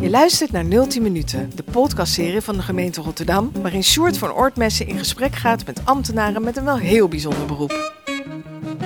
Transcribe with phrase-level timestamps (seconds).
[0.00, 4.86] Je luistert naar 010 Minuten, de podcastserie van de gemeente Rotterdam, waarin Sjoerd van Oortmessen
[4.86, 7.92] in gesprek gaat met ambtenaren met een wel heel bijzonder beroep.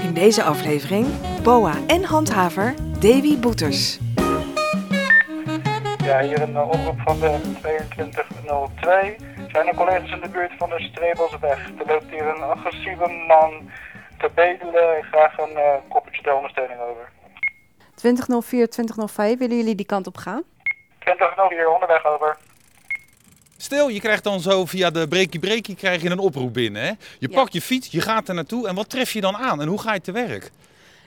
[0.02, 1.06] In deze aflevering
[1.42, 3.98] BOA en handhaver Davy Boeters.
[6.04, 9.16] Ja, hier een oproep van de 2202.
[9.52, 11.70] Zijn er collega's in de buurt van de Streebelsweg?
[11.78, 13.70] Er loopt hier een agressieve man
[14.18, 14.98] te bedelen.
[14.98, 17.10] Ik graag een uh, koppertje de ondersteuning over.
[17.94, 20.42] 2004, 2005, willen jullie die kant op gaan?
[21.04, 22.36] 2004, onderweg over.
[23.56, 26.82] Stel, je krijgt dan zo via de breakie breakie krijg je een oproep binnen.
[26.82, 26.88] Hè?
[26.88, 27.28] Je Ja.
[27.28, 29.80] pakt je fiets, je gaat er naartoe en wat tref je dan aan en hoe
[29.80, 30.50] ga je te werk?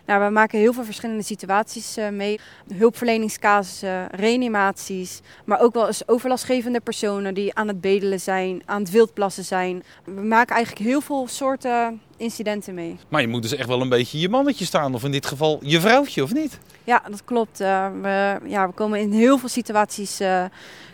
[0.07, 2.39] Nou, we maken heel veel verschillende situaties eh, mee.
[2.73, 8.91] Hulpverleningscasussen, reanimaties, maar ook wel eens overlastgevende personen die aan het bedelen zijn, aan het
[8.91, 9.83] wildplassen zijn.
[10.03, 12.97] We maken eigenlijk heel veel soorten incidenten mee.
[13.07, 15.59] Maar je moet dus echt wel een beetje je mannetje staan, of in dit geval
[15.61, 16.59] je vrouwtje, of niet?
[16.83, 17.59] Ja, dat klopt.
[17.59, 20.45] Eh, we, ja, we komen in heel veel situaties eh,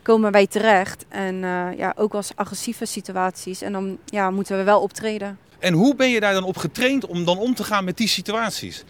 [0.01, 1.05] komen wij terecht.
[1.09, 1.35] En
[1.77, 3.61] ja, ook eens agressieve situaties.
[3.61, 5.37] En dan ja, moeten we wel optreden.
[5.59, 8.07] En hoe ben je daar dan op getraind om dan om te gaan met die
[8.07, 8.83] situaties?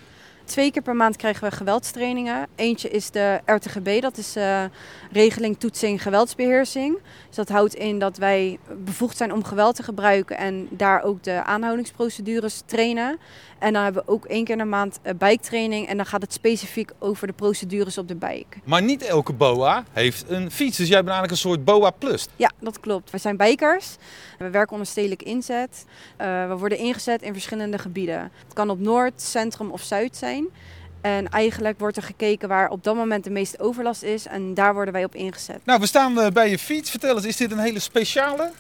[0.46, 2.48] Twee keer per maand krijgen we geweldstrainingen.
[2.56, 4.64] Eentje is de RTGB, dat is eh,
[5.12, 6.98] regeling toetsing geweldsbeheersing.
[7.28, 11.24] Dus dat houdt in dat wij bevoegd zijn om geweld te gebruiken en daar ook
[11.24, 13.20] de aanhoudingsprocedures trainen.
[13.60, 16.34] En dan hebben we ook één keer de maand uh, bijktraining en dan gaat het
[16.34, 18.58] specifiek over de procedures op de bike.
[18.64, 22.28] Maar niet elke BOA heeft een fiets, dus jij bent eigenlijk een soort BOA plus.
[22.36, 23.12] Ja, dat klopt.
[23.12, 23.96] We zijn bikers.
[24.38, 25.86] We werken onder stedelijk inzet.
[26.22, 28.32] Uh, we worden ingezet in verschillende gebieden.
[28.44, 30.33] Het kan op Noord, Centrum of Zuid zijn.
[31.02, 34.28] En eigenlijk wordt er gekeken waar op dat moment de meeste overlast is.
[34.28, 35.60] En daar worden wij op ingezet.
[35.64, 36.90] Nou, we staan uh, bij je fiets.
[36.90, 38.52] Vertel eens, is dit een hele speciale?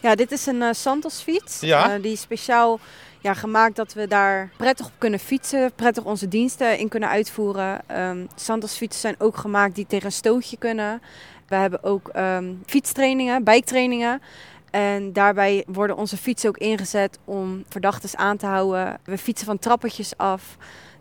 [0.00, 1.60] Ja, dit is een uh, Santos fiets.
[1.60, 1.98] Ja?
[1.98, 2.80] die is speciaal
[3.20, 5.72] ja, gemaakt dat we daar prettig op kunnen fietsen.
[5.74, 7.80] Prettig onze diensten in kunnen uitvoeren.
[8.00, 11.02] Um, Santos fietsen zijn ook gemaakt die tegen een stootje kunnen.
[11.48, 14.22] We hebben ook um, fietstrainingen, bijktrainingen.
[14.70, 18.98] En daarbij worden onze fietsen ook ingezet om verdachten aan te houden.
[19.04, 20.56] We fietsen van trappetjes af.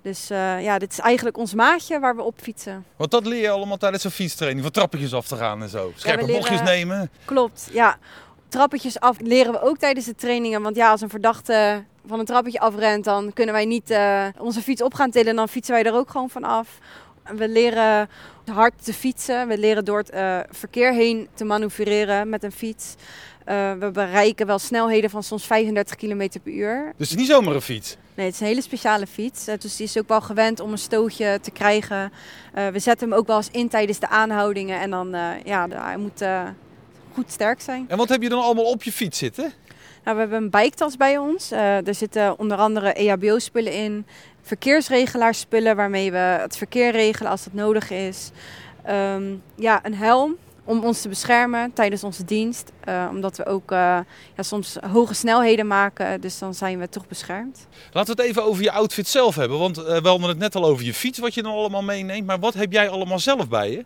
[0.07, 2.85] Dus uh, ja, dit is eigenlijk ons maatje waar we op fietsen.
[2.95, 5.91] Want dat leer je allemaal tijdens een fietstraining, van trappetjes af te gaan en zo.
[5.95, 7.09] Scherpe ja, bochtjes nemen.
[7.25, 7.97] Klopt, ja.
[8.49, 10.61] Trappetjes af leren we ook tijdens de trainingen.
[10.61, 14.61] Want ja, als een verdachte van een trappetje afrent, dan kunnen wij niet uh, onze
[14.61, 15.35] fiets op gaan tillen.
[15.35, 16.67] Dan fietsen wij er ook gewoon van af.
[17.35, 18.09] We leren
[18.45, 19.47] hard te fietsen.
[19.47, 22.95] We leren door het uh, verkeer heen te manoeuvreren met een fiets.
[23.49, 26.93] Uh, we bereiken wel snelheden van soms 35 km per uur.
[26.97, 27.97] Dus het is niet zomaar een fiets?
[28.15, 29.45] Nee, het is een hele speciale fiets.
[29.45, 32.11] Dus die is ook wel gewend om een stootje te krijgen.
[32.53, 34.79] We zetten hem ook wel eens in tijdens de aanhoudingen.
[34.79, 35.09] En dan,
[35.43, 36.23] ja, hij moet
[37.13, 37.85] goed sterk zijn.
[37.87, 39.53] En wat heb je dan allemaal op je fiets zitten?
[40.07, 41.51] Nou, we hebben een biketas bij ons.
[41.51, 44.05] er zitten onder andere EHBO-spullen in.
[44.41, 48.31] Verkeersregelaarspullen waarmee we het verkeer regelen als dat nodig is.
[48.89, 52.71] Um, ja, een helm om ons te beschermen tijdens onze dienst.
[52.89, 53.77] Uh, omdat we ook uh,
[54.35, 57.67] ja, soms hoge snelheden maken, dus dan zijn we toch beschermd.
[57.91, 59.59] Laten we het even over je outfit zelf hebben.
[59.59, 62.25] Want uh, we hadden het net al over je fiets, wat je dan allemaal meeneemt.
[62.25, 63.85] Maar wat heb jij allemaal zelf bij je?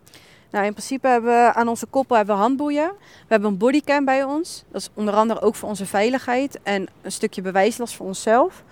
[0.52, 2.92] Nou, in principe hebben we aan onze koppel hebben we handboeien.
[2.98, 4.64] We hebben een bodycam bij ons.
[4.72, 8.62] Dat is onder andere ook voor onze veiligheid en een stukje bewijslast voor onszelf.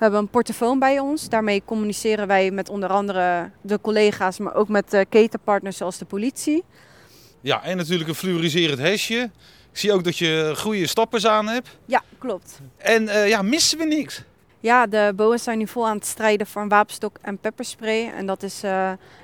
[0.00, 1.28] We hebben een portofoon bij ons.
[1.28, 6.04] Daarmee communiceren wij met onder andere de collega's, maar ook met de ketenpartners zoals de
[6.04, 6.64] politie.
[7.40, 9.30] Ja, en natuurlijk een fluoriserend hesje.
[9.72, 11.68] Ik zie ook dat je goede stappers aan hebt.
[11.84, 12.60] Ja, klopt.
[12.76, 14.22] En uh, ja, missen we niks?
[14.60, 18.12] Ja, de BOA's zijn nu vol aan het strijden voor een wapenstok en pepperspray.
[18.16, 18.70] En dat is uh,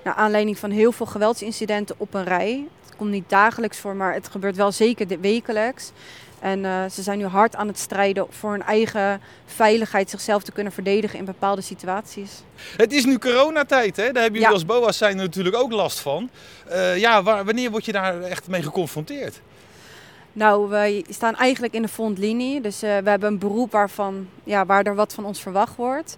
[0.04, 2.64] naar aanleiding van heel veel geweldsincidenten op een rij.
[2.86, 5.92] Het komt niet dagelijks voor, maar het gebeurt wel zeker wekelijks.
[6.41, 10.52] En uh, ze zijn nu hard aan het strijden voor hun eigen veiligheid, zichzelf te
[10.52, 12.30] kunnen verdedigen in bepaalde situaties.
[12.76, 14.12] Het is nu coronatijd, hè?
[14.12, 14.50] daar hebben jullie Ja.
[14.50, 16.30] als BOA's zijn natuurlijk ook last van.
[16.70, 19.41] Uh, ja, waar, wanneer word je daar echt mee geconfronteerd?
[20.36, 22.60] Nou, wij staan eigenlijk in de frontlinie.
[22.60, 26.16] Dus uh, we hebben een beroep waarvan, ja, waar er wat van ons verwacht wordt.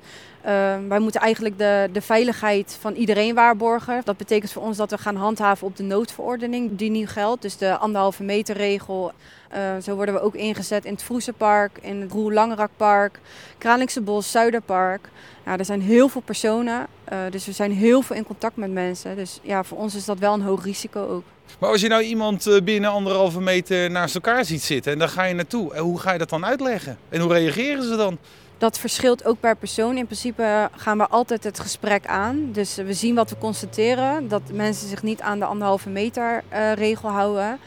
[0.48, 0.54] Uh,
[0.88, 4.00] wij moeten eigenlijk de, de veiligheid van iedereen waarborgen.
[4.04, 7.42] Dat betekent voor ons dat we gaan handhaven op de noodverordening die nu geldt.
[7.42, 9.12] Dus de anderhalve meter regel.
[9.54, 13.20] Uh, zo worden we ook ingezet in het Vroesenpark, in het Roel Langerakpark,
[13.58, 15.08] Kralingse Bos, Zuiderpark.
[15.44, 18.72] Ja, er zijn heel veel personen, uh, dus we zijn heel veel in contact met
[18.72, 19.16] mensen.
[19.16, 21.22] Dus ja, voor ons is dat wel een hoog risico ook.
[21.58, 25.08] Maar als je nou iemand eh, binnen anderhalve meter naast elkaar ziet zitten en daar
[25.08, 26.98] ga je naartoe, hoe ga je dat dan uitleggen?
[27.08, 28.18] En hoe reageren ze dan?
[28.58, 29.96] Dat verschilt ook per persoon.
[29.96, 32.48] In principe gaan we altijd het gesprek aan.
[32.52, 34.28] Dus we zien wat we constateren.
[34.28, 37.58] Dat mensen zich niet aan de anderhalve meter uh, regel houden.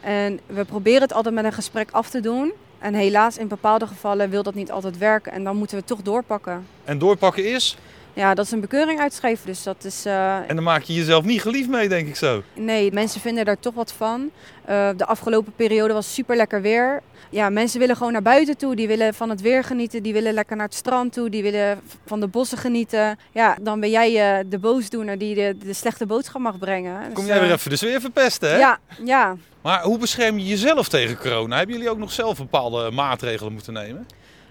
[0.00, 2.52] En we proberen het altijd met een gesprek af te doen.
[2.78, 5.32] En helaas, in bepaalde gevallen wil dat niet altijd werken.
[5.32, 6.66] En dan moeten we toch doorpakken.
[6.84, 7.76] En doorpakken is?
[8.14, 9.46] Ja, dat is een bekeuring uitschrijven.
[9.46, 10.04] Dus dat is.
[10.06, 12.42] eh, En dan maak je jezelf niet geliefd mee, denk ik zo.
[12.54, 14.30] Nee, mensen vinden daar toch wat van.
[14.64, 17.00] Eh, de afgelopen periode was super lekker weer.
[17.30, 18.76] Ja, mensen willen gewoon naar buiten toe.
[18.76, 20.02] Die willen van het weer genieten.
[20.02, 21.30] Die willen lekker naar het strand toe.
[21.30, 23.18] Die willen van de bossen genieten.
[23.32, 27.04] Ja, dan ben jij eh, de boosdoener die de, de slechte boodschap mag brengen.
[27.04, 28.56] Dus, Kom jij weer even de sfeer verpesten, hè?
[28.58, 29.36] Ja, ja.
[29.62, 31.56] Maar hoe bescherm je jezelf tegen corona?
[31.56, 34.06] Hebben jullie ook nog zelf bepaalde maatregelen moeten nemen?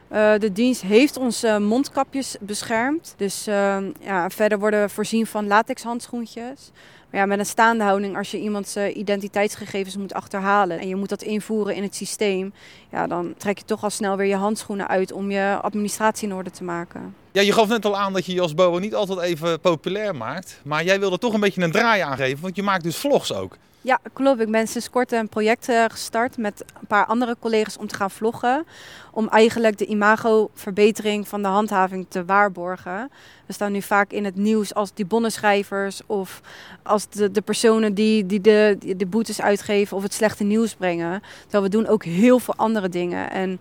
[0.10, 3.14] Eh, de dienst heeft onze mondkapjes beschermd.
[3.18, 6.72] Dus eh, ja, verder worden we voorzien van latex handschoentjes.
[7.10, 10.96] Maar ja, met een staande houding, als je iemands eh, identiteitsgegevens moet achterhalen en je
[10.96, 12.54] moet dat invoeren in het systeem,
[12.92, 16.34] ja, dan trek je toch al snel weer je handschoenen uit om je administratie in
[16.34, 17.16] orde te maken.
[17.31, 20.60] Ja, je gaf net al aan dat je je als niet altijd even populair maakt.
[20.64, 23.58] Maar jij wilde toch een beetje een draai aangeven, want je maakt dus vlogs ook.
[23.81, 24.40] Ja, klopt.
[24.40, 27.96] Ik ben sinds kort een project eh, gestart met een paar andere collega's om te
[27.96, 28.66] gaan vloggen.
[29.12, 33.12] Om eigenlijk de imagoverbetering van de handhaving te waarborgen.
[33.46, 36.42] We staan nu vaak in het nieuws als die bonnenschrijvers of
[36.84, 41.22] als de, de personen die, die de, de boetes uitgeven of het slechte nieuws brengen.
[41.42, 43.32] Terwijl we doen ook heel veel andere dingen.
[43.32, 43.60] En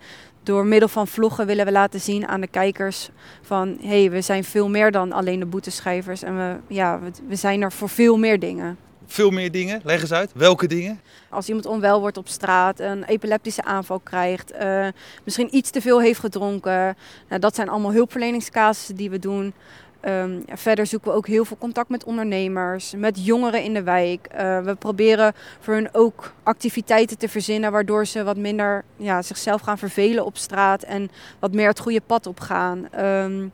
[0.49, 3.09] door middel van vloggen willen we laten zien aan de kijkers
[3.43, 3.77] van...
[3.81, 6.23] hé, hey, we zijn veel meer dan alleen de boeteschrijvers.
[6.23, 8.79] En we, ja, we, we zijn er voor veel meer dingen.
[9.07, 10.31] Veel meer dingen, leg eens uit.
[10.35, 11.01] Welke dingen?
[11.29, 14.87] Als iemand onwel wordt op straat, een epileptische aanval krijgt, eh,
[15.25, 16.97] misschien iets te veel heeft gedronken.
[17.29, 19.55] Nou, dat zijn allemaal hulpverleningscasussen die we doen.
[20.01, 23.83] Ehm, ja, verder zoeken we ook heel veel contact met ondernemers, met jongeren in de
[23.83, 24.27] wijk.
[24.31, 29.61] Eh, we proberen voor hun ook activiteiten te verzinnen waardoor ze wat minder ja, zichzelf
[29.61, 32.89] gaan vervelen op straat en wat meer het goede pad op gaan.
[32.93, 33.47] Ehm,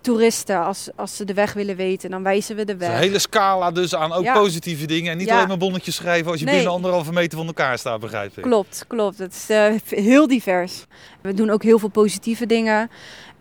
[0.00, 2.88] toeristen, als, als ze de weg willen weten, dan wijzen we de weg.
[2.88, 4.34] een hele scala dus aan ook Ja.
[4.34, 5.12] positieve dingen.
[5.12, 5.34] En niet Ja.
[5.36, 6.54] alleen maar bonnetjes schrijven als je Nee.
[6.54, 8.42] binnen anderhalve meter van elkaar staat, begrijp ik.
[8.42, 9.18] Klopt, klopt.
[9.18, 9.74] Het is eh,
[10.04, 10.86] heel divers.
[11.20, 12.90] We doen ook heel veel positieve dingen.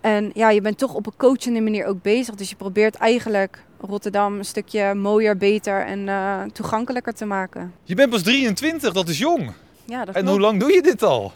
[0.01, 2.36] En ja, je bent toch op een coachende manier ook bezig.
[2.36, 7.74] Dus je probeert eigenlijk Rotterdam een stukje mooier, beter en eh, toegankelijker te maken.
[7.83, 9.51] Je bent pas 23, dat is jong.
[9.86, 11.31] Ja, dat En hoe lang doe je dit al?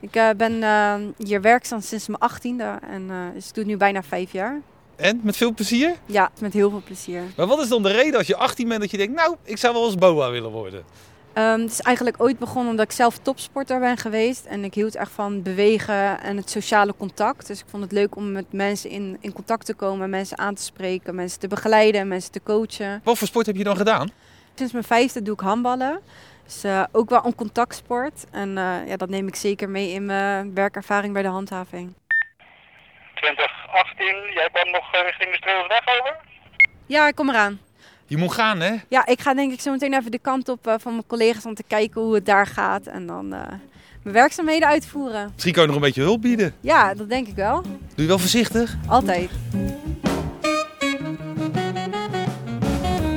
[0.00, 0.94] Ik eh, ben eh,
[1.26, 4.60] hier werkzaam sinds mijn achttiende en dus ik doe het nu bijna vijf jaar.
[4.96, 5.94] En met veel plezier?
[6.06, 7.22] Ja, met heel veel plezier.
[7.36, 9.56] Maar wat is dan de reden als je 18 bent dat je denkt, nou, ik
[9.56, 10.84] zou wel eens BOA willen worden?
[11.32, 14.44] Ehm, het is eigenlijk ooit begonnen omdat ik zelf topsporter ben geweest.
[14.44, 17.46] En ik hield echt van bewegen en het sociale contact.
[17.46, 20.54] Dus ik vond het leuk om met mensen in, in contact te komen, mensen aan
[20.54, 23.00] te spreken, mensen te begeleiden, mensen te coachen.
[23.04, 24.10] Wat voor sport heb je dan gedaan?
[24.54, 26.00] Sinds mijn vijfde doe ik handballen.
[26.44, 28.26] Dus eh, ook wel een contactsport.
[28.30, 31.94] En eh, ja, dat neem ik zeker mee in mijn werkervaring bij de handhaving.
[33.14, 36.16] 2018, jij kwam nog eh, richting de Streelsweg over?
[36.86, 37.60] Ja, ik kom eraan.
[38.10, 38.74] Je moet gaan, hè?
[38.88, 41.46] Ja, ik ga denk ik zo meteen even de kant op eh, van mijn collega's
[41.46, 42.86] om te kijken hoe het daar gaat.
[42.86, 43.48] En dan eh,
[44.02, 45.30] mijn werkzaamheden uitvoeren.
[45.32, 46.54] Misschien kan je nog een beetje hulp bieden.
[46.60, 47.62] Ja, dat denk ik wel.
[47.62, 48.76] Doe je wel voorzichtig?
[48.86, 49.30] Altijd.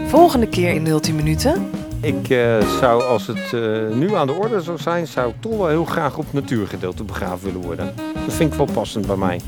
[0.07, 1.69] Volgende keer in 010 minuten.
[2.01, 5.57] Ik eh, zou, als het eh, nu aan de orde zou zijn, zou ik toch
[5.57, 7.93] wel heel graag op het natuurgedeelte begraven willen worden.
[8.25, 9.41] Dat vind ik wel passend bij mij.